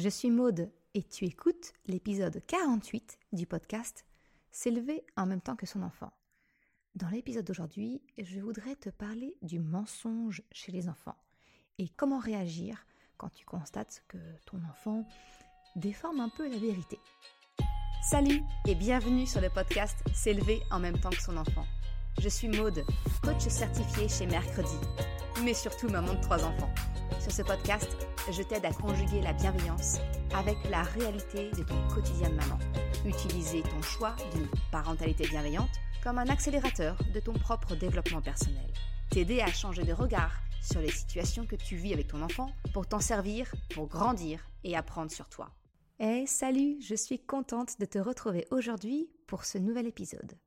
[0.00, 4.06] je suis Maude et tu écoutes l'épisode 48 du podcast
[4.50, 6.10] S'élever en même temps que son enfant.
[6.94, 11.18] Dans l'épisode d'aujourd'hui, je voudrais te parler du mensonge chez les enfants
[11.76, 12.86] et comment réagir
[13.18, 14.16] quand tu constates que
[14.46, 15.06] ton enfant
[15.76, 16.98] déforme un peu la vérité.
[18.02, 21.66] Salut et bienvenue sur le podcast S'élever en même temps que son enfant.
[22.18, 22.84] Je suis Maude,
[23.22, 24.78] coach certifié chez Mercredi,
[25.44, 26.72] mais surtout maman de trois enfants.
[27.20, 27.94] Sur ce podcast,
[28.28, 29.98] je t'aide à conjuguer la bienveillance
[30.34, 32.58] avec la réalité de ton quotidien de maman.
[33.04, 35.70] Utiliser ton choix d'une parentalité bienveillante
[36.02, 38.70] comme un accélérateur de ton propre développement personnel.
[39.10, 42.86] T'aider à changer de regard sur les situations que tu vis avec ton enfant pour
[42.86, 45.50] t'en servir, pour grandir et apprendre sur toi.
[45.98, 50.38] Hey, salut, je suis contente de te retrouver aujourd'hui pour ce nouvel épisode.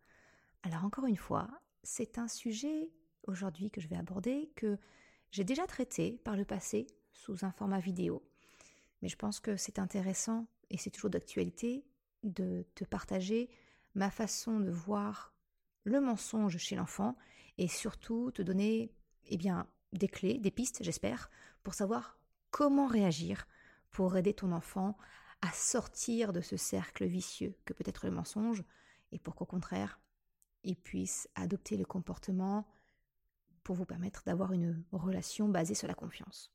[0.63, 1.47] Alors encore une fois,
[1.83, 2.89] c'est un sujet
[3.27, 4.77] aujourd'hui que je vais aborder que
[5.31, 8.23] j'ai déjà traité par le passé sous un format vidéo.
[9.01, 11.85] Mais je pense que c'est intéressant et c'est toujours d'actualité
[12.23, 13.49] de te partager
[13.95, 15.33] ma façon de voir
[15.83, 17.17] le mensonge chez l'enfant
[17.57, 18.91] et surtout te donner
[19.25, 21.29] eh bien, des clés, des pistes, j'espère,
[21.63, 22.19] pour savoir
[22.51, 23.47] comment réagir
[23.91, 24.97] pour aider ton enfant
[25.41, 28.63] à sortir de ce cercle vicieux que peut être le mensonge
[29.11, 29.99] et pour qu'au contraire,
[30.63, 32.65] il puisse adopter le comportement
[33.63, 36.51] pour vous permettre d'avoir une relation basée sur la confiance.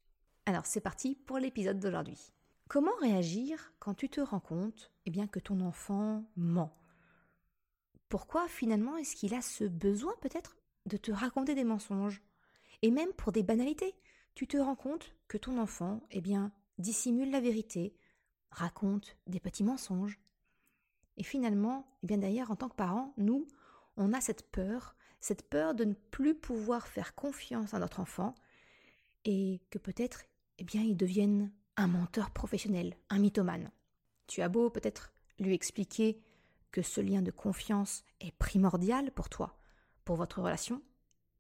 [0.49, 2.33] Alors c'est parti pour l'épisode d'aujourd'hui.
[2.69, 6.75] Comment réagir quand tu te rends compte eh bien, que ton enfant ment?
[8.09, 12.23] Pourquoi finalement est-ce qu'il a ce besoin peut-être de te raconter des mensonges?
[12.81, 13.95] Et même pour des banalités,
[14.35, 17.95] tu te rends compte que ton enfant eh bien, dissimule la vérité,
[18.51, 20.19] raconte des petits mensonges?
[21.19, 23.47] Et finalement, eh bien d'ailleurs en tant que parents, nous,
[23.99, 28.35] on a cette peur cette peur de ne plus pouvoir faire confiance à notre enfant
[29.25, 30.25] et que peut-être,
[30.59, 33.71] eh bien, il devienne un menteur professionnel, un mythomane.
[34.27, 36.21] Tu as beau peut-être lui expliquer
[36.73, 39.59] que ce lien de confiance est primordial pour toi,
[40.05, 40.83] pour votre relation,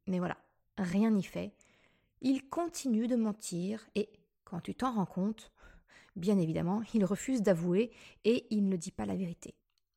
[0.06, 0.38] mais voilà,
[0.78, 1.52] rien n'y fait.
[2.20, 4.08] Il continue de mentir et,
[4.44, 5.52] quand tu t'en rends compte,
[6.16, 7.92] bien évidemment, il refuse d'avouer
[8.24, 9.54] et il ne dit pas la vérité.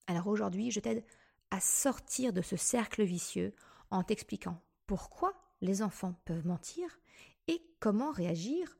[0.08, 1.06] Alors aujourd'hui, je t'aide
[1.52, 3.54] à sortir de ce cercle vicieux
[3.92, 7.00] en t'expliquant pourquoi les enfants peuvent mentir
[7.48, 8.78] et comment réagir,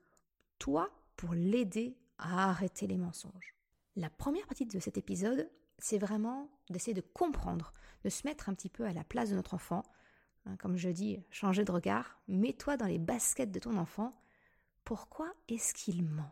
[0.62, 3.56] toi, pour l'aider à arrêter les mensonges.
[3.96, 5.50] La première partie de cet épisode,
[5.80, 7.74] c'est vraiment d'essayer de comprendre,
[8.04, 9.82] de se mettre un petit peu à la place de notre enfant.
[10.46, 14.16] Hein, comme je dis, changer de regard, mets-toi dans les baskets de ton enfant.
[14.84, 16.32] Pourquoi est-ce qu'il ment?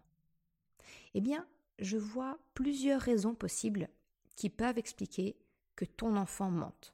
[1.16, 1.48] Eh bien,
[1.80, 3.90] je vois plusieurs raisons possibles
[4.36, 5.40] qui peuvent expliquer
[5.76, 6.94] que ton enfant mente.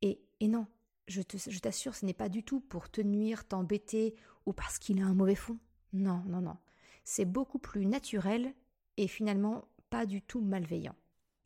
[0.00, 0.68] Et, et non,
[1.08, 4.14] je t'assure, ce n'est pas du tout pour te nuire, t'embêter
[4.46, 5.58] ou parce qu'il a un mauvais fond.
[5.92, 6.56] Non, non, non.
[7.04, 8.54] C'est beaucoup plus naturel
[8.96, 10.94] et finalement pas du tout malveillant.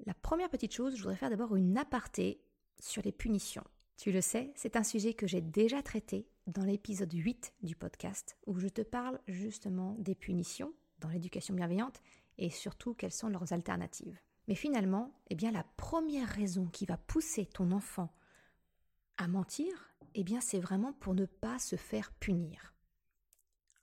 [0.04, 2.40] La première petite chose, je voudrais faire d'abord une aparté
[2.78, 3.64] sur les punitions.
[3.96, 8.36] Tu le sais, c'est un sujet que j'ai déjà traité dans l'épisode 8 du podcast
[8.46, 12.00] où je te parle justement des punitions dans l'éducation bienveillante
[12.38, 14.20] et surtout quelles sont leurs alternatives.
[14.48, 18.12] Mais finalement, eh bien la première raison qui va pousser ton enfant
[19.16, 22.75] à mentir, eh bien c'est vraiment pour ne pas se faire punir.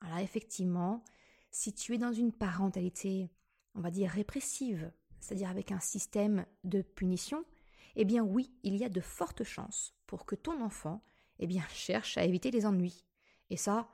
[0.03, 1.03] Alors effectivement,
[1.49, 3.31] si tu es dans une parentalité,
[3.73, 7.45] on va dire répressive, c'est-à-dire avec un système de punition,
[7.95, 11.01] eh bien oui, il y a de fortes chances pour que ton enfant
[11.39, 13.05] eh bien cherche à éviter les ennuis.
[13.49, 13.89] Et ça,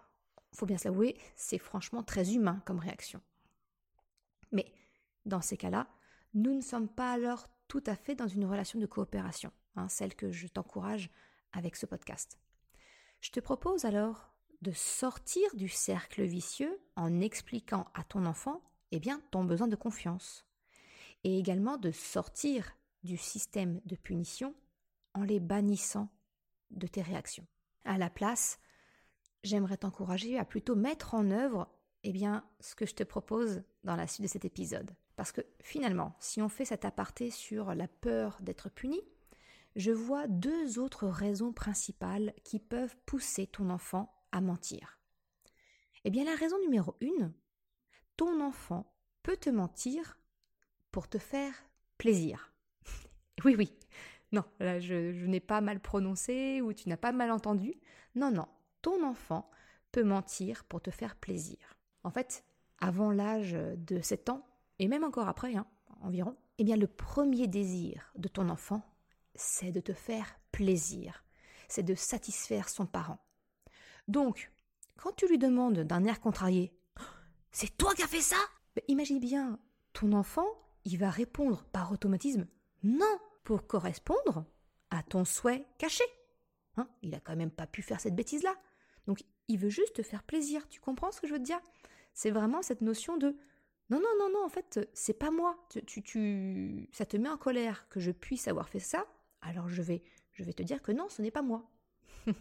[0.54, 3.22] faut bien s'avouer, c'est franchement très humain comme réaction.
[4.52, 4.74] Mais
[5.26, 5.88] dans ces cas-là,
[6.34, 10.16] nous ne sommes pas alors tout à fait dans une relation de coopération, hein, celle
[10.16, 11.12] que je t'encourage
[11.52, 12.40] avec ce podcast.
[13.22, 14.29] Je te propose alors
[14.62, 18.62] de sortir du cercle vicieux en expliquant à ton enfant
[18.92, 20.46] eh ton besoin de confiance
[21.24, 24.56] et également de sortir du système de punition
[25.14, 26.10] en les bannissant
[26.72, 27.46] de tes réactions.
[27.86, 28.60] À la place,
[29.44, 31.70] j'aimerais t'encourager à plutôt mettre en œuvre
[32.04, 34.96] eh bien, ce que je te propose dans la suite de cet épisode.
[35.16, 39.02] Parce que finalement, si on fait cet aparté sur la peur d'être puni,
[39.76, 45.00] je vois deux autres raisons principales qui peuvent pousser ton enfant à mentir.
[46.04, 47.34] Eh bien, la raison numéro une,
[48.18, 48.92] ton enfant
[49.24, 50.18] peut te mentir
[50.92, 51.66] pour te faire
[51.98, 52.54] plaisir.
[53.46, 53.74] oui, oui.
[54.32, 57.74] Non, là, je, n'ai pas mal prononcé ou tu n'as pas mal entendu.
[58.16, 58.48] Non, non.
[58.82, 59.50] Ton enfant
[59.92, 61.58] peut mentir pour te faire plaisir.
[62.04, 62.44] En fait,
[62.80, 64.46] avant l'âge de 7 ans,
[64.78, 65.66] et même encore après, hein,
[66.02, 68.82] environ, eh bien, le premier désir de ton enfant,
[69.36, 71.24] c'est de te faire plaisir,
[71.68, 73.20] c'est de satisfaire son parent.
[74.10, 74.52] Donc,
[74.98, 76.74] quand tu lui demandes d'un air contrarié
[77.52, 78.38] C'est toi qui as fait ça
[78.88, 79.60] imagine bien,
[79.94, 80.48] ton enfant,
[80.86, 82.48] il va répondre par automatisme
[82.84, 84.46] non pour correspondre
[84.90, 86.04] à ton souhait caché.
[86.78, 88.56] Hein il a quand même pas pu faire cette bêtise-là.
[89.06, 90.68] Donc il veut juste te faire plaisir.
[90.70, 91.60] Tu comprends ce que je veux te dire?
[92.14, 93.36] C'est vraiment cette notion de
[93.90, 95.68] non, non, non, non, en fait, c'est pas moi.
[96.92, 99.08] Ça te met en colère que je puisse avoir fait ça.
[99.42, 101.70] Alors je vais, je vais te dire que non, ce n'est pas moi.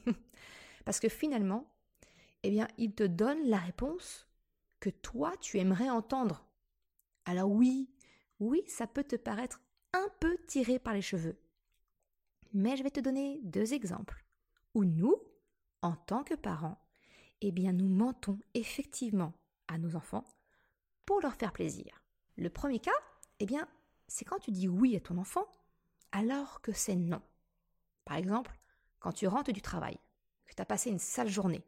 [0.89, 1.71] Parce que finalement,
[2.43, 4.27] eh bien, il te donne la réponse
[4.81, 6.47] que toi, tu aimerais entendre.
[7.27, 7.91] Alors oui,
[8.41, 9.61] oui, ça peut te paraître
[9.93, 11.39] un peu tiré par les cheveux.
[12.55, 14.25] Mais je vais te donner deux exemples
[14.73, 15.15] où nous,
[15.83, 16.81] en tant que parents,
[17.43, 19.35] eh bien, nous mentons effectivement
[19.67, 20.25] à nos enfants
[21.05, 22.03] pour leur faire plaisir.
[22.39, 22.99] Le premier cas,
[23.41, 23.69] eh bien,
[24.07, 25.47] c'est quand tu dis oui à ton enfant
[26.13, 27.21] alors que c'est non.
[28.07, 28.59] Par exemple,
[29.01, 29.99] quand tu rentres du travail,
[30.49, 31.63] que tu as passé une sale journée,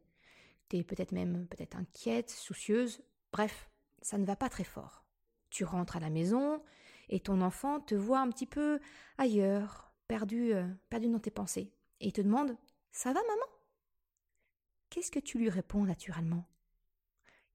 [0.68, 3.70] tu es peut-être même peut-être inquiète, soucieuse, bref,
[4.02, 5.04] ça ne va pas très fort.
[5.50, 6.62] Tu rentres à la maison
[7.08, 8.80] et ton enfant te voit un petit peu
[9.18, 12.56] ailleurs, perdu, euh, perdu dans tes pensées, et te demande
[12.92, 13.46] Ça va, maman?
[14.88, 16.44] Qu'est-ce que tu lui réponds naturellement?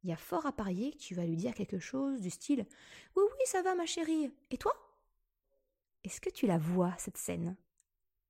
[0.04, 2.66] Il y a fort à parier que tu vas lui dire quelque chose du style
[3.16, 4.32] Oui, oui, ça va, ma chérie.
[4.52, 4.74] Et toi?
[6.04, 7.58] Est-ce que tu la vois, cette scène?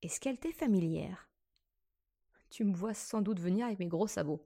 [0.01, 1.27] Est-ce qu'elle t'est familière?
[2.49, 4.45] Tu me vois sans doute venir avec mes gros sabots.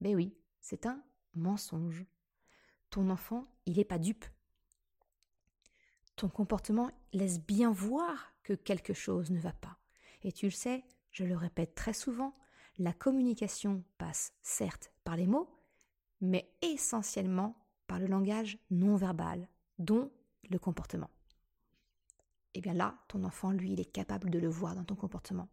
[0.00, 1.02] Mais oui, c'est un
[1.34, 2.04] mensonge.
[2.90, 4.24] Ton enfant, il n'est pas dupe.
[6.16, 9.78] Ton comportement laisse bien voir que quelque chose ne va pas.
[10.22, 12.34] Et tu le sais, je le répète très souvent,
[12.78, 15.48] la communication passe certes par les mots,
[16.20, 17.56] mais essentiellement
[17.86, 19.48] par le langage non verbal,
[19.78, 20.10] dont
[20.50, 21.10] le comportement.
[22.54, 24.94] Et eh bien là, ton enfant, lui, il est capable de le voir dans ton
[24.94, 25.48] comportement.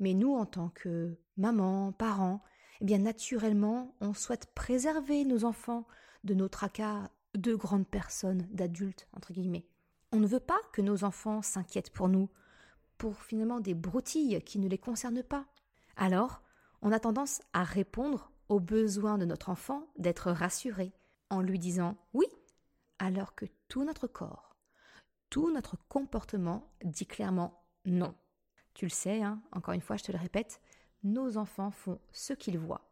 [0.00, 2.42] Mais nous, en tant que maman, parents,
[2.80, 5.86] eh bien naturellement, on souhaite préserver nos enfants
[6.24, 9.66] de nos tracas de grandes personnes, d'adultes, entre guillemets.
[10.12, 12.28] On ne veut pas que nos enfants s'inquiètent pour nous,
[12.98, 15.46] pour finalement des broutilles qui ne les concernent pas.
[15.96, 16.42] Alors,
[16.82, 20.92] on a tendance à répondre au besoin de notre enfant d'être rassuré
[21.30, 22.26] en lui disant oui,
[22.98, 24.56] alors que tout notre corps,
[25.30, 28.14] tout notre comportement dit clairement non.
[28.74, 30.60] Tu le sais, hein, encore une fois, je te le répète,
[31.02, 32.90] nos enfants font ce qu'ils voient,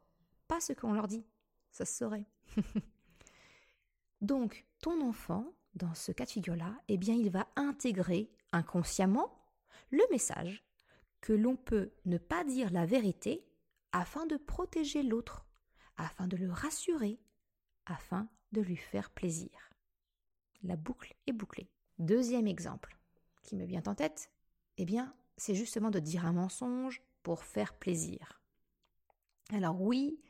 [0.49, 1.25] pas ce qu'on leur dit.
[1.71, 2.27] Ça se saurait.
[4.21, 9.43] Donc, ton enfant, dans ce cas de figure-là, eh bien, il va intégrer inconsciemment
[9.91, 10.63] le message
[11.21, 13.45] que l'on peut ne pas dire la vérité
[13.93, 15.47] afin de protéger l'autre,
[15.97, 17.19] afin de le rassurer,
[17.87, 19.71] afin de lui faire plaisir.
[20.63, 21.71] La boucle est bouclée.
[21.99, 22.97] Deuxième exemple
[23.43, 24.31] qui me vient en tête,
[24.77, 28.41] eh bien, c'est justement de dire un mensonge pour faire plaisir.
[29.51, 30.21] Alors oui,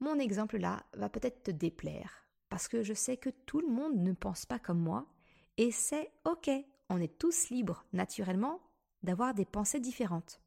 [0.00, 3.96] mon exemple là va peut-être te déplaire, parce que je sais que tout le monde
[3.96, 5.06] ne pense pas comme moi,
[5.58, 6.48] et c'est ok,
[6.88, 8.62] on est tous libres naturellement
[9.02, 10.40] d'avoir des pensées différentes.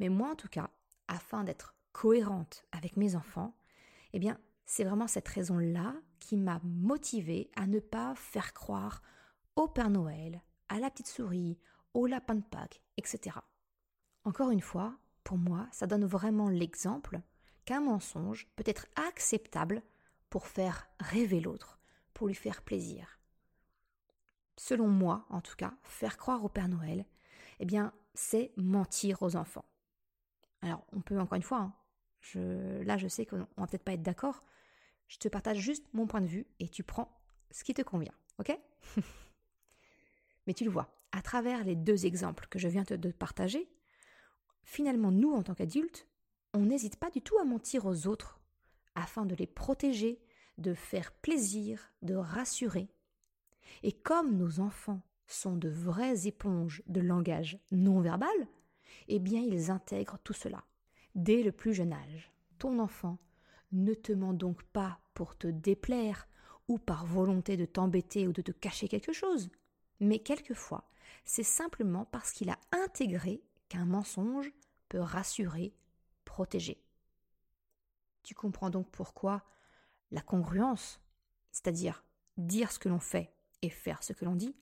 [0.00, 0.68] Mais moi en tout cas,
[1.06, 3.56] afin d'être cohérente avec mes enfants,
[4.14, 9.00] eh bien, c'est vraiment cette raison-là qui m'a motivée à ne pas faire croire
[9.54, 11.56] au Père Noël, à la petite souris,
[12.04, 13.36] de Pâques, etc.
[14.24, 17.20] Encore une fois, pour moi, ça donne vraiment l'exemple
[17.64, 19.82] qu'un mensonge peut être acceptable
[20.30, 21.78] pour faire rêver l'autre,
[22.12, 23.18] pour lui faire plaisir.
[24.56, 27.06] Selon moi, en tout cas, faire croire au Père Noël,
[27.60, 29.64] eh bien, c'est mentir aux enfants.
[30.62, 31.74] Alors, on peut encore une fois hein,
[32.34, 34.42] là, je sais qu'on va peut-être pas être d'accord.
[35.08, 37.16] Je te partage juste mon point de vue et tu prends
[37.50, 38.14] ce qui te convient.
[38.38, 38.58] Ok?
[40.46, 43.70] Mais tu le vois, à travers les deux exemples que je viens de partager,
[44.64, 46.06] finalement, nous, en tant qu'adultes,
[46.52, 48.38] on n'hésite pas du tout à mentir aux autres
[48.94, 50.20] afin de les protéger,
[50.58, 52.90] de faire plaisir, de rassurer.
[53.82, 58.36] Et comme nos enfants sont de vraies éponges de langage non verbal,
[59.08, 60.64] eh bien ils intègrent tout cela
[61.14, 62.30] dès le plus jeune âge.
[62.58, 63.18] Ton enfant
[63.72, 66.28] ne te ment donc pas pour te déplaire
[66.68, 69.48] ou par volonté de t'embêter ou de te cacher quelque chose,
[69.98, 70.86] mais quelquefois
[71.26, 74.50] c'est simplement parce qu'il a intégré qu'un mensonge
[74.88, 75.74] peut rassurer,
[76.24, 76.82] protéger.
[78.22, 79.44] Tu comprends donc pourquoi
[80.10, 81.00] la congruence,
[81.52, 82.04] c'est-à-dire
[82.38, 84.56] dire ce que l'on fait et faire ce que l'on dit,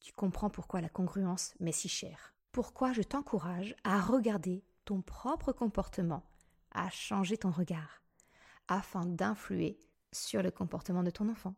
[0.00, 2.34] tu comprends pourquoi la congruence m'est si chère.
[2.52, 6.22] Pourquoi je t'encourage à regarder ton propre comportement
[6.70, 8.02] à changer ton regard
[8.68, 9.78] afin d'influer
[10.12, 11.54] sur le comportement de ton enfant.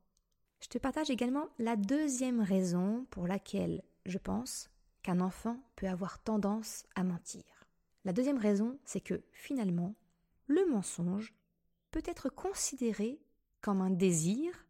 [0.60, 4.70] Je te partage également la deuxième raison pour laquelle je pense
[5.02, 7.44] qu'un enfant peut avoir tendance à mentir.
[8.04, 9.94] La deuxième raison, c'est que finalement,
[10.46, 11.34] le mensonge
[11.90, 13.20] peut être considéré
[13.60, 14.66] comme un désir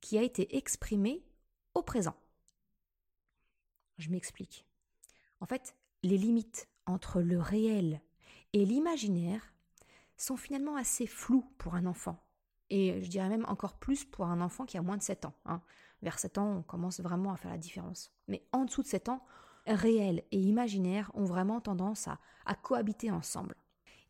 [0.00, 1.24] qui a été exprimé
[1.74, 2.16] au présent.
[3.98, 4.64] Je m'explique.
[5.40, 8.00] En fait, les limites entre le réel
[8.52, 9.52] et l'imaginaire
[10.16, 12.22] sont finalement assez floues pour un enfant.
[12.70, 15.34] Et je dirais même encore plus pour un enfant qui a moins de 7 ans.
[15.44, 15.62] Hein.
[16.02, 18.12] Vers 7 ans, on commence vraiment à faire la différence.
[18.28, 19.24] Mais en dessous de 7 ans,
[19.66, 23.56] réel et imaginaire ont vraiment tendance à, à cohabiter ensemble.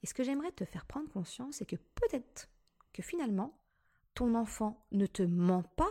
[0.03, 2.49] Et ce que j'aimerais te faire prendre conscience, c'est que peut-être
[2.93, 3.59] que finalement,
[4.15, 5.91] ton enfant ne te ment pas,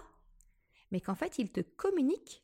[0.92, 2.44] mais qu'en fait, il te communique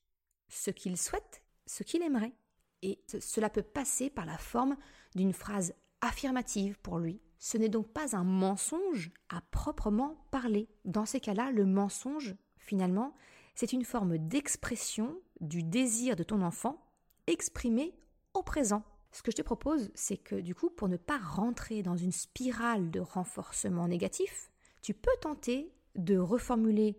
[0.50, 2.34] ce qu'il souhaite, ce qu'il aimerait.
[2.82, 4.76] Et cela peut passer par la forme
[5.16, 7.22] d'une phrase affirmative pour lui.
[7.38, 10.70] Ce n'est donc pas un mensonge à proprement parler.
[10.86, 13.16] Dans ces cas-là, le mensonge, finalement,
[13.56, 16.84] c'est une forme d'expression du désir de ton enfant
[17.28, 17.94] exprimé
[18.34, 18.84] au présent.
[19.12, 22.14] Ce que je te propose, c'est que du coup, pour ne pas rentrer dans une
[22.14, 26.98] spirale de renforcement négatif, tu peux tenter de reformuler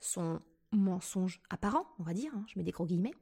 [0.00, 0.40] son
[0.72, 3.14] mensonge apparent, on va dire, hein, je mets des gros guillemets,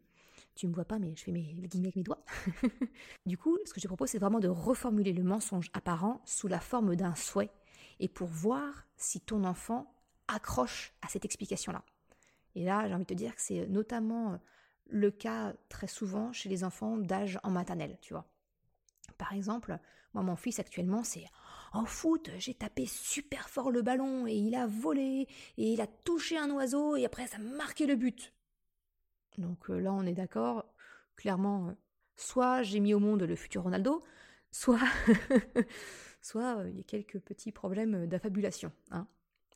[0.55, 2.25] tu me vois pas, mais je fais mes guillemets avec mes doigts.
[3.27, 6.49] du coup, ce que je te propose, c'est vraiment de reformuler le mensonge apparent sous
[6.49, 7.51] la forme d'un souhait
[7.99, 9.93] et pour voir si ton enfant
[10.29, 11.85] accroche à cette explication-là.
[12.55, 14.41] Et là, j'ai envie de te dire que c'est notamment
[14.87, 18.27] le cas très souvent chez les enfants d'âge en maternelle, tu vois.
[19.19, 19.79] Par exemple,
[20.15, 21.27] moi, mon fils actuellement, c'est
[21.73, 25.87] en foot, j'ai tapé super fort le ballon et il a volé et il a
[25.87, 28.33] touché un oiseau et après ça a marqué le but.
[29.39, 30.65] Donc euh, là, on est d'accord.
[31.17, 31.73] Clairement, euh,
[32.17, 34.03] soit j'ai mis au monde le futur Ronaldo,
[34.51, 34.81] soit,
[36.23, 38.73] soit euh, il y a quelques petits problèmes d'affabulation.
[38.91, 39.07] Hein.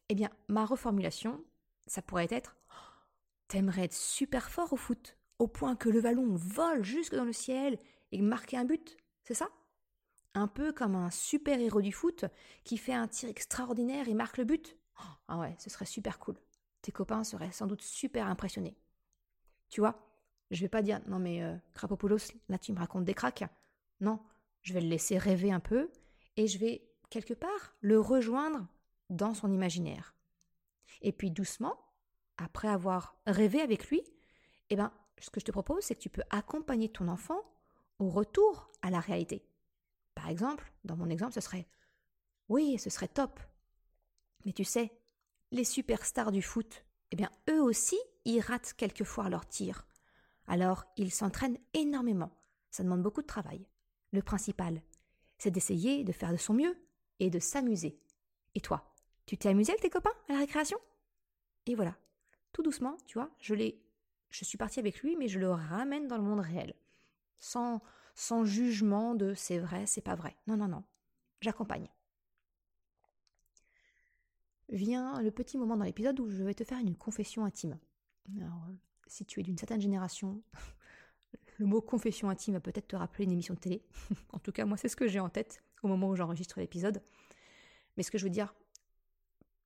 [0.08, 1.42] Eh bien, ma reformulation,
[1.86, 2.56] ça pourrait être
[3.54, 7.32] T'aimerais être super fort au foot, au point que le ballon vole jusque dans le
[7.32, 7.78] ciel
[8.11, 9.49] et marquer un but, c'est ça?
[10.34, 12.25] Un peu comme un super héros du foot
[12.64, 14.76] qui fait un tir extraordinaire et marque le but?
[15.28, 16.34] Ah ouais, ce serait super cool.
[16.82, 18.76] Tes copains seraient sans doute super impressionnés.
[19.68, 20.04] Tu vois,
[20.50, 23.44] je vais pas dire non mais euh, Krapopoulos, là tu me racontes des cracks.
[24.00, 24.18] Non,
[24.62, 25.92] je vais le laisser rêver un peu
[26.37, 28.66] et je vais quelque part le rejoindre
[29.11, 30.12] dans son imaginaire.
[31.02, 31.84] Et puis doucement,
[32.37, 34.03] après avoir rêvé avec lui,
[34.71, 37.41] eh ben ce que je te propose, c'est que tu peux accompagner ton enfant
[37.99, 39.47] au retour à la réalité.
[40.14, 41.67] Par exemple, dans mon exemple, ce serait
[42.49, 43.41] oui, ce serait top.
[44.45, 44.93] Mais tu sais,
[45.50, 49.87] les superstars du foot, eh bien, eux aussi, ils ratent quelquefois leur tir.
[50.47, 52.37] Alors, ils s'entraînent énormément.
[52.71, 53.67] Ça demande beaucoup de travail.
[54.12, 54.83] Le principal,
[55.38, 56.76] c'est d'essayer de faire de son mieux
[57.19, 57.99] et de s'amuser.
[58.55, 58.95] Et toi,
[59.26, 60.79] tu t'es amusé avec tes copains à la récréation?
[61.67, 61.97] Et voilà,
[62.54, 63.82] tout doucement, tu vois, je l'ai,
[64.30, 66.73] je suis partie avec lui, mais je le ramène dans le monde réel,
[67.38, 67.82] sans,
[68.14, 70.37] sans jugement de c'est vrai, c'est pas vrai.
[70.46, 70.84] Non, non, non,
[71.42, 71.90] j'accompagne.
[74.70, 77.78] Vient le petit moment dans l'épisode où je vais te faire une confession intime.
[78.38, 78.75] Alors, euh,
[79.08, 80.40] si tu es d'une certaine génération,
[81.58, 83.84] le mot confession intime va peut-être te rappeler une émission de télé.
[84.32, 87.02] en tout cas, moi, c'est ce que j'ai en tête au moment où j'enregistre l'épisode.
[87.96, 88.54] Mais ce que je veux dire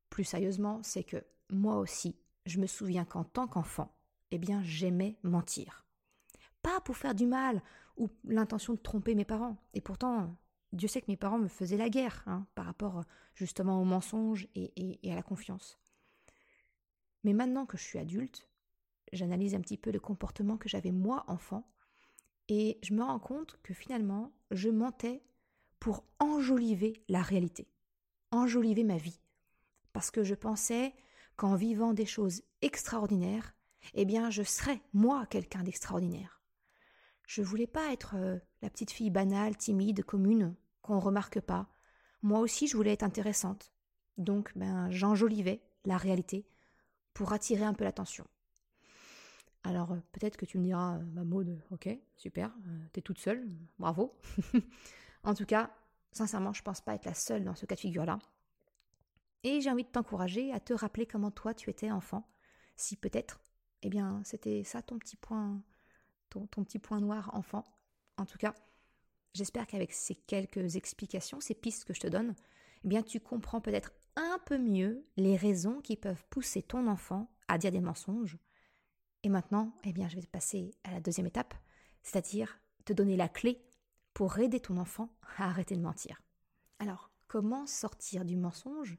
[0.09, 2.17] plus sérieusement, c'est que moi aussi,
[2.49, 3.95] je me souviens qu'en tant qu'enfant,
[4.31, 5.87] eh bien, j'aimais mentir.
[6.63, 7.63] Pas pour faire du mal
[7.97, 9.57] ou l'intention de tromper mes parents.
[9.75, 10.37] Et pourtant,
[10.73, 14.49] Dieu sait que mes parents me faisaient la guerre hein, par rapport justement au mensonge
[14.55, 14.73] et,
[15.07, 15.79] et à la confiance.
[17.25, 18.49] Mais maintenant que je suis adulte,
[19.13, 21.71] j'analyse un petit peu le comportement que j'avais moi enfant
[22.49, 25.23] et je me rends compte que finalement, je mentais
[25.81, 27.69] pour enjoliver la réalité,
[28.31, 29.21] enjoliver ma vie.
[29.93, 30.95] Parce que je pensais
[31.39, 33.55] qu'en vivant des choses extraordinaires,
[33.95, 36.43] eh bien, je serais, moi, quelqu'un d'extraordinaire.
[37.27, 41.69] Je voulais pas être euh, la petite fille banale, timide, commune, qu'on remarque pas.
[42.23, 43.73] Moi aussi, je voulais être intéressante.
[44.17, 46.45] Donc, ben, j'enjolivais la réalité
[47.15, 48.27] pour attirer un peu l'attention.
[49.63, 52.53] Alors, euh, peut-être que tu me diras, euh, ma mode, ok, super,
[52.93, 54.19] t'es toute seule, bravo.
[55.23, 55.71] en tout cas,
[56.11, 58.19] sincèrement, je pense pas être la seule dans ce cas de figure-là.
[59.45, 62.29] Et j'ai envie de t'encourager à te rappeler comment toi tu étais enfant,
[62.77, 63.41] si peut-être,
[63.83, 65.63] eh bien, c'était ça ton petit point,
[66.31, 67.65] ton, petit point noir enfant.
[68.17, 68.55] En tout cas,
[69.35, 72.35] j'espère qu'avec ces quelques explications, ces pistes que je te donne,
[72.85, 77.31] eh bien, tu comprends peut-être un peu mieux les raisons qui peuvent pousser ton enfant
[77.47, 78.39] à dire des mensonges.
[79.23, 81.55] Et maintenant, eh bien, je vais passer à la deuxième étape,
[82.03, 83.65] c'est-à-dire te donner la clé
[84.15, 86.21] pour aider ton enfant à arrêter de mentir.
[86.81, 88.99] Alors, comment sortir du mensonge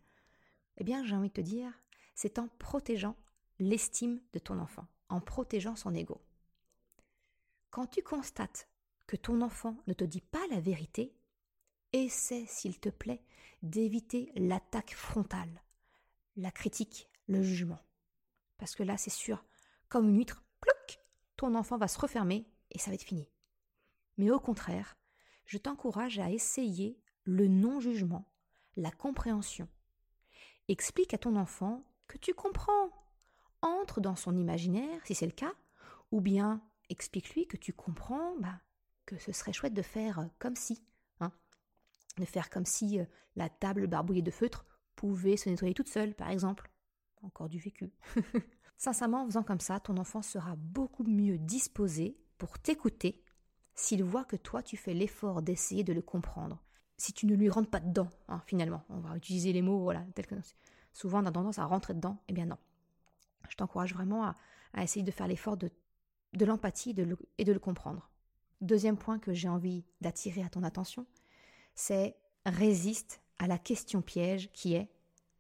[0.79, 1.71] eh bien, j'ai envie de te dire,
[2.15, 3.15] c'est en protégeant
[3.59, 6.21] l'estime de ton enfant, en protégeant son ego.
[7.69, 8.67] Quand tu constates
[9.05, 11.13] que ton enfant ne te dit pas la vérité,
[11.93, 13.23] essaie, s'il te plaît,
[13.61, 15.63] d'éviter l'attaque frontale,
[16.35, 17.79] la critique, le jugement.
[18.57, 19.43] Parce que là, c'est sûr,
[19.89, 20.99] comme une huître, plouc,
[21.35, 23.27] ton enfant va se refermer et ça va être fini.
[24.17, 24.97] Mais au contraire,
[25.45, 28.31] je t'encourage à essayer le non-jugement,
[28.75, 29.67] la compréhension.
[30.69, 32.91] Explique à ton enfant que tu comprends.
[33.63, 35.53] Entre dans son imaginaire, si c'est le cas,
[36.11, 38.61] ou bien explique-lui que tu comprends bah,
[39.07, 40.81] que ce serait chouette de faire comme si,
[41.21, 41.31] hein,
[42.19, 46.13] de faire comme si euh, la table barbouillée de feutre pouvait se nettoyer toute seule,
[46.13, 46.69] par exemple.
[47.23, 47.91] Encore du vécu.
[48.77, 53.25] Sincèrement, en faisant comme ça, ton enfant sera beaucoup mieux disposé pour t'écouter
[53.73, 56.63] s'il voit que toi tu fais l'effort d'essayer de le comprendre.
[56.99, 60.05] Si tu ne lui rentres pas dedans, hein, finalement, on va utiliser les mots, voilà,
[60.15, 60.35] tels que
[60.91, 62.57] souvent on a tendance à rentrer dedans, eh bien non.
[63.47, 64.35] Je t'encourage vraiment à,
[64.83, 65.71] essayer de faire l'effort de,
[66.33, 66.93] de l'empathie
[67.37, 68.09] et de le comprendre.
[68.59, 71.05] Deuxième point que j'ai envie d'attirer à ton attention,
[71.73, 74.89] c'est résiste à la question piège qui est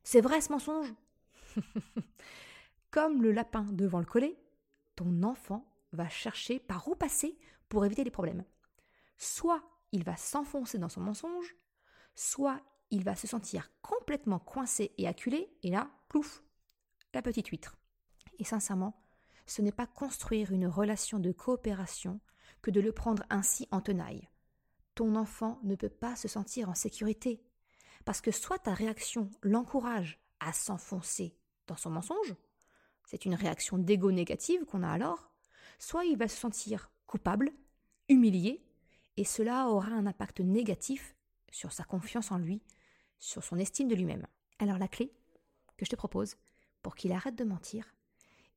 [0.03, 0.93] C'est vrai ce mensonge?
[2.91, 4.37] Comme le lapin devant le collet,
[4.95, 7.37] ton enfant va chercher par où passer
[7.67, 8.45] pour éviter les problèmes.
[9.17, 11.55] Soit il va s'enfoncer dans son mensonge,
[12.15, 16.43] soit il va se sentir complètement coincé et acculé, et là, plouf,
[17.13, 17.77] la petite huître.
[18.39, 19.01] Et sincèrement,
[19.45, 22.19] ce n'est pas construire une relation de coopération
[22.61, 24.29] que de le prendre ainsi en tenaille.
[24.95, 27.41] Ton enfant ne peut pas se sentir en sécurité,
[28.05, 31.35] parce que soit ta réaction l'encourage à s'enfoncer
[31.67, 32.35] dans son mensonge,
[33.05, 35.31] c'est une réaction d'ego négative qu'on a alors,
[35.79, 37.51] soit il va se sentir coupable,
[38.07, 38.63] humilié,
[39.19, 41.13] et cela aura un impact négatif
[41.51, 42.63] sur sa confiance en lui,
[43.17, 44.25] sur son estime de lui-même.
[44.59, 45.11] Alors la clé
[45.75, 46.37] que je te propose
[46.81, 47.93] pour qu'il arrête de mentir,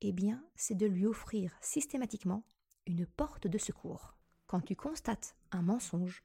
[0.02, 2.44] eh bien, c'est de lui offrir systématiquement
[2.86, 4.14] une porte de secours.
[4.46, 6.22] Quand tu constates un mensonge,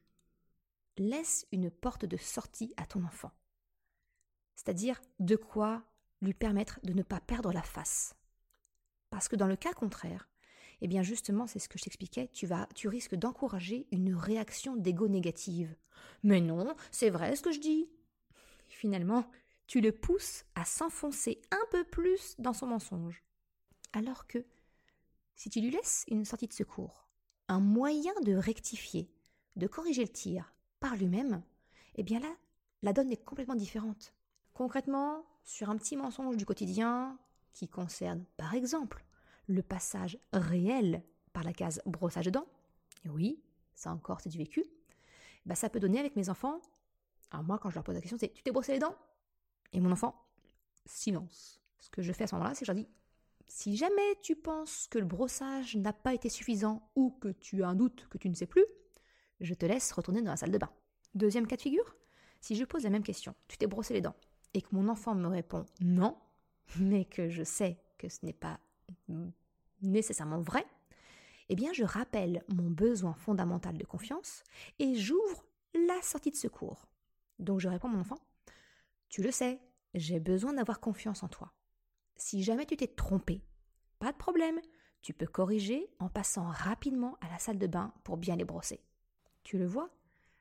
[0.97, 3.31] laisse une porte de sortie à ton enfant.
[4.53, 5.83] C'est-à-dire de quoi
[6.21, 8.15] lui permettre de ne pas perdre la face.
[9.09, 10.29] Parce que dans le cas contraire,
[10.81, 15.07] eh bien justement, c'est ce que je t'expliquais, tu tu risques d'encourager une réaction d'ego
[15.07, 15.75] négative.
[16.23, 17.89] Mais non, c'est vrai ce que je dis.
[18.67, 19.29] Finalement,
[19.65, 23.23] tu le pousses à s'enfoncer un peu plus dans son mensonge.
[23.93, 24.45] Alors que
[25.35, 27.07] si tu lui laisses une sortie de secours,
[27.47, 29.09] un moyen de rectifier,
[29.55, 31.41] de corriger le tir par lui-même,
[31.95, 32.33] eh bien là,
[32.83, 34.13] la donne est complètement différente.
[34.53, 37.17] Concrètement, sur un petit mensonge du quotidien
[37.53, 39.05] qui concerne, par exemple,
[39.47, 42.47] le passage réel par la case brossage de dents,
[43.05, 43.41] et oui,
[43.73, 44.63] ça encore c'est du vécu,
[45.45, 46.61] bah ça peut donner avec mes enfants.
[47.31, 48.95] Alors moi, quand je leur pose la question, c'est Tu t'es brossé les dents?
[49.73, 50.15] Et mon enfant,
[50.85, 51.61] silence.
[51.79, 52.89] Ce que je fais à ce moment-là, c'est que je leur dis
[53.47, 57.69] si jamais tu penses que le brossage n'a pas été suffisant ou que tu as
[57.69, 58.65] un doute que tu ne sais plus,
[59.39, 60.71] je te laisse retourner dans la salle de bain.
[61.15, 61.95] Deuxième cas de figure,
[62.41, 64.15] si je pose la même question, tu t'es brossé les dents,
[64.53, 66.17] et que mon enfant me répond non,
[66.79, 68.59] mais que je sais que ce n'est pas
[69.81, 70.65] nécessairement vrai,
[71.49, 74.43] eh bien je rappelle mon besoin fondamental de confiance
[74.79, 76.87] et j'ouvre la sortie de secours.
[77.39, 78.19] Donc je réponds à mon enfant,
[79.09, 79.59] tu le sais,
[79.93, 81.53] j'ai besoin d'avoir confiance en toi.
[82.15, 83.41] Si jamais tu t'es trompé,
[83.99, 84.59] pas de problème,
[85.01, 88.81] tu peux corriger en passant rapidement à la salle de bain pour bien les brosser.
[89.43, 89.89] Tu le vois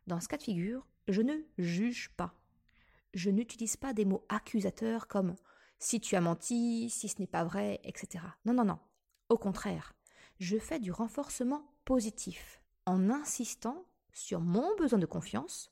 [0.06, 2.34] Dans ce cas de figure, je ne juge pas.
[3.14, 5.36] Je n'utilise pas des mots accusateurs comme
[5.78, 8.24] si tu as menti, si ce n'est pas vrai, etc.
[8.44, 8.78] Non, non, non.
[9.28, 9.94] Au contraire,
[10.38, 15.70] je fais du renforcement positif en insistant sur mon besoin de confiance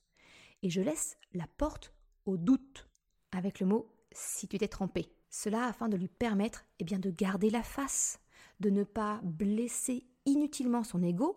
[0.62, 1.93] et je laisse la porte
[2.27, 2.88] au doute
[3.33, 5.12] avec le mot si tu t'es trompé.
[5.31, 8.21] Cela afin de lui permettre eh bien, de garder la face,
[8.61, 11.37] de ne pas blesser inutilement son ego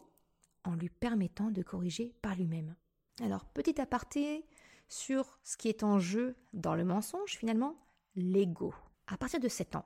[0.64, 2.76] en lui permettant de corriger par lui-même.
[3.22, 4.46] Alors, petit aparté
[4.88, 7.76] sur ce qui est en jeu dans le mensonge finalement,
[8.18, 8.74] l'ego.
[9.06, 9.86] À partir de 7 ans,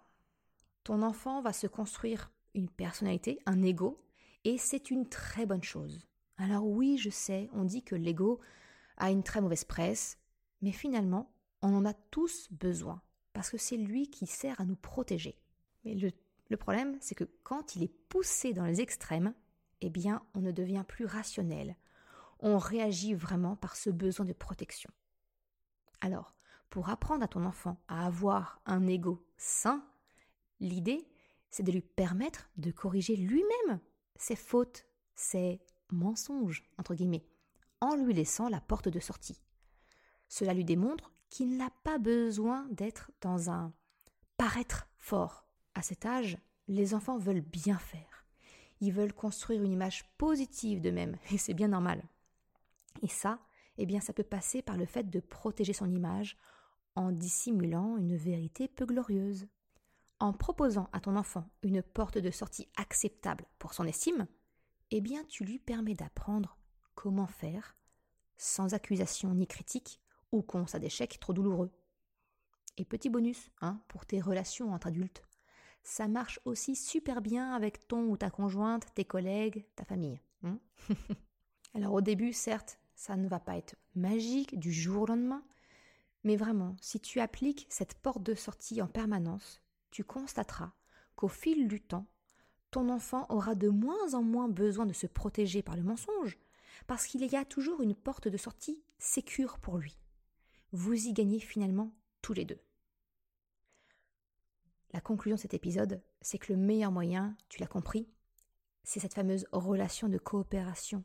[0.83, 4.03] ton enfant va se construire une personnalité, un ego,
[4.45, 6.07] et c'est une très bonne chose.
[6.37, 8.39] Alors oui, je sais, on dit que l'ego
[8.97, 10.17] a une très mauvaise presse,
[10.61, 13.01] mais finalement, on en a tous besoin
[13.33, 15.37] parce que c'est lui qui sert à nous protéger.
[15.83, 16.11] Mais le,
[16.49, 19.33] le problème, c'est que quand il est poussé dans les extrêmes,
[19.81, 21.75] eh bien, on ne devient plus rationnel.
[22.39, 24.89] On réagit vraiment par ce besoin de protection.
[26.01, 26.35] Alors,
[26.71, 29.85] pour apprendre à ton enfant à avoir un ego sain,
[30.59, 31.05] l'idée,
[31.51, 33.79] c'est de lui permettre de corriger lui-même
[34.15, 37.27] ses fautes, ses mensonges, entre guillemets,
[37.81, 39.41] en lui laissant la porte de sortie.
[40.29, 43.73] Cela lui démontre qu'il n'a pas besoin d'être dans un
[44.37, 45.45] paraître fort.
[45.75, 46.37] À cet âge,
[46.69, 48.25] les enfants veulent bien faire.
[48.79, 52.01] Ils veulent construire une image positive d'eux-mêmes, et c'est bien normal.
[53.01, 53.39] Et ça,
[53.77, 56.37] eh bien, ça peut passer par le fait de protéger son image
[56.95, 59.47] en dissimulant une vérité peu glorieuse,
[60.19, 64.27] en proposant à ton enfant une porte de sortie acceptable pour son estime,
[64.91, 66.57] eh bien tu lui permets d'apprendre
[66.95, 67.75] comment faire
[68.37, 69.99] sans accusation ni critique
[70.31, 71.71] ou constat d'échec trop douloureux.
[72.77, 75.23] Et petit bonus hein, pour tes relations entre adultes,
[75.83, 80.21] ça marche aussi super bien avec ton ou ta conjointe, tes collègues, ta famille.
[80.43, 80.59] Hein.
[81.73, 85.43] Alors au début, certes, ça ne va pas être magique du jour au lendemain,
[86.23, 90.71] mais vraiment, si tu appliques cette porte de sortie en permanence, tu constateras
[91.15, 92.07] qu'au fil du temps,
[92.69, 96.39] ton enfant aura de moins en moins besoin de se protéger par le mensonge,
[96.87, 99.97] parce qu'il y a toujours une porte de sortie sécure pour lui.
[100.71, 102.61] Vous y gagnez finalement tous les deux.
[104.93, 108.09] La conclusion de cet épisode, c'est que le meilleur moyen, tu l'as compris,
[108.83, 111.03] c'est cette fameuse relation de coopération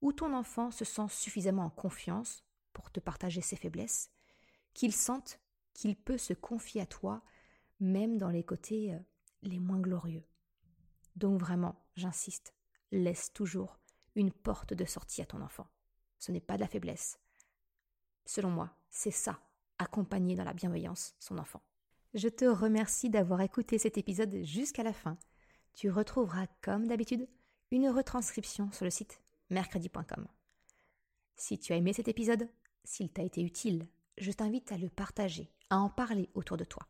[0.00, 4.10] où ton enfant se sent suffisamment en confiance pour te partager ses faiblesses,
[4.74, 5.40] qu'il sente
[5.72, 7.22] qu'il peut se confier à toi,
[7.80, 8.98] même dans les côtés euh,
[9.42, 10.24] les moins glorieux.
[11.16, 12.54] Donc vraiment, j'insiste,
[12.92, 13.78] laisse toujours
[14.14, 15.68] une porte de sortie à ton enfant.
[16.18, 17.18] Ce n'est pas de la faiblesse.
[18.24, 19.40] Selon moi, c'est ça,
[19.78, 21.62] accompagner dans la bienveillance son enfant.
[22.14, 25.18] Je te remercie d'avoir écouté cet épisode jusqu'à la fin.
[25.74, 27.28] Tu retrouveras, comme d'habitude,
[27.72, 30.26] une retranscription sur le site mercredi.com.
[31.36, 32.48] Si tu as aimé cet épisode,
[32.84, 36.86] s'il t'a été utile, je t'invite à le partager, à en parler autour de toi.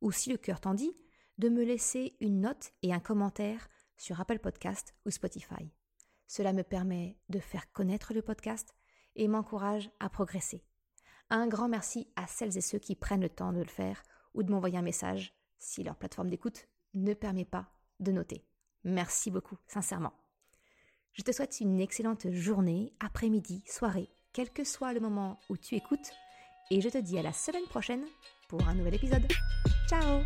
[0.00, 0.96] Ou si le cœur t'en dit,
[1.38, 5.70] de me laisser une note et un commentaire sur Apple Podcast ou Spotify.
[6.26, 8.74] Cela me permet de faire connaître le podcast
[9.16, 10.64] et m'encourage à progresser.
[11.30, 14.02] Un grand merci à celles et ceux qui prennent le temps de le faire
[14.34, 18.44] ou de m'envoyer un message si leur plateforme d'écoute ne permet pas de noter.
[18.84, 20.12] Merci beaucoup, sincèrement.
[21.12, 25.74] Je te souhaite une excellente journée, après-midi, soirée, quel que soit le moment où tu
[25.74, 26.12] écoutes,
[26.70, 28.04] et je te dis à la semaine prochaine
[28.48, 29.26] pour un nouvel épisode.
[29.88, 30.22] Ciao